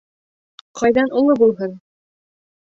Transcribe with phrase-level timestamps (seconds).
[0.79, 1.77] —Ҡайҙан улы булһын.